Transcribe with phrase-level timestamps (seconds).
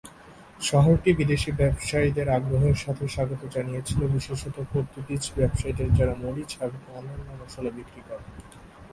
[0.61, 7.71] শহরটি বিদেশী ব্যবসায়ীদের আগ্রহের সাথে স্বাগত জানিয়েছিল, বিশেষত পর্তুগিজ ব্যবসায়ীদের যারা মরিচ এবং অন্যান্য মশলা
[7.77, 8.25] বিক্রি করে।